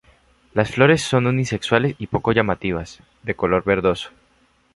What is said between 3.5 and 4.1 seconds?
verdoso.